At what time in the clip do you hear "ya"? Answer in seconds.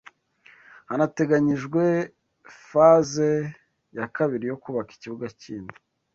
3.97-4.05